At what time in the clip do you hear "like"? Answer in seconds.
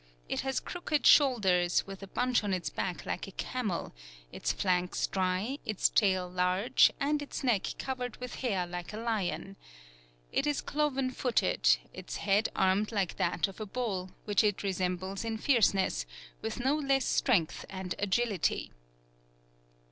3.05-3.27, 8.65-8.93, 12.91-13.17